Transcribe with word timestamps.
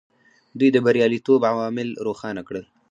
دوی 0.59 0.69
د 0.73 0.77
بریالیتوب 0.85 1.41
عوامل 1.51 1.89
روښانه 2.05 2.41
کړل. 2.47 2.65